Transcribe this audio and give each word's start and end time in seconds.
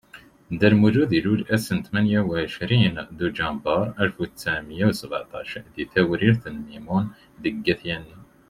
Dda 0.51 0.67
Lmulud 0.73 1.11
ilul 1.17 1.41
ass 1.55 1.65
tmenya 1.85 2.21
u 2.29 2.31
ɛecrin 2.41 2.95
Duǧember 3.17 3.81
Alef 4.01 4.17
u 4.23 4.25
ttɛemya 4.27 4.85
u 4.89 4.93
sbaɛṭac 5.01 5.49
di 5.73 5.83
Tewrirt 5.93 6.43
Mimun 6.67 7.05
deg 7.43 7.67
At 7.73 7.81
Yanni. 7.89 8.17